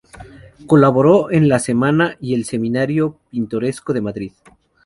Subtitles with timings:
[0.65, 4.31] Colaboró en "La Semana" y el "Semanario Pintoresco" de Madrid.